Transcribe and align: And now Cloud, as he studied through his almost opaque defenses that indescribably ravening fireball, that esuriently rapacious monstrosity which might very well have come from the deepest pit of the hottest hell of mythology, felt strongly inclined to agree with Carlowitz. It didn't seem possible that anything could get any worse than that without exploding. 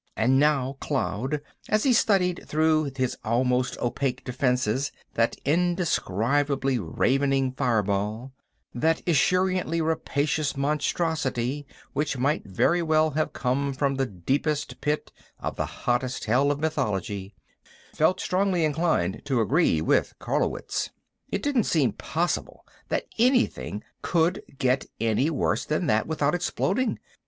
And 0.17 0.39
now 0.39 0.77
Cloud, 0.79 1.41
as 1.69 1.83
he 1.83 1.93
studied 1.93 2.45
through 2.49 2.89
his 2.95 3.19
almost 3.23 3.77
opaque 3.77 4.23
defenses 4.23 4.91
that 5.13 5.35
indescribably 5.45 6.79
ravening 6.79 7.51
fireball, 7.51 8.33
that 8.73 9.03
esuriently 9.05 9.79
rapacious 9.79 10.57
monstrosity 10.57 11.67
which 11.93 12.17
might 12.17 12.47
very 12.47 12.81
well 12.81 13.11
have 13.11 13.31
come 13.31 13.73
from 13.73 13.93
the 13.93 14.07
deepest 14.07 14.81
pit 14.81 15.11
of 15.39 15.55
the 15.55 15.67
hottest 15.67 16.25
hell 16.25 16.49
of 16.49 16.59
mythology, 16.59 17.35
felt 17.93 18.19
strongly 18.19 18.65
inclined 18.65 19.21
to 19.25 19.39
agree 19.39 19.81
with 19.81 20.15
Carlowitz. 20.17 20.89
It 21.29 21.43
didn't 21.43 21.65
seem 21.65 21.91
possible 21.91 22.65
that 22.89 23.05
anything 23.19 23.83
could 24.01 24.41
get 24.57 24.87
any 24.99 25.29
worse 25.29 25.63
than 25.63 25.85
that 25.85 26.07
without 26.07 26.33
exploding. 26.33 26.97